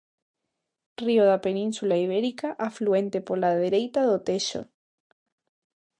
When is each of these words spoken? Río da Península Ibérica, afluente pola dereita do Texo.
Río 1.07 1.23
da 1.31 1.37
Península 1.45 2.01
Ibérica, 2.05 2.49
afluente 2.67 3.17
pola 3.27 3.51
dereita 3.63 4.01
do 4.09 4.17
Texo. 4.27 4.61